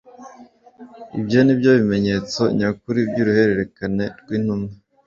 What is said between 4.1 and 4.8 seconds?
rw'intumwa.